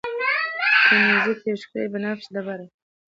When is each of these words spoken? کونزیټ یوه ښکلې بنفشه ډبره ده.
کونزیټ 0.85 1.39
یوه 1.49 1.59
ښکلې 1.61 1.85
بنفشه 1.91 2.29
ډبره 2.35 2.55
ده. 2.59 2.67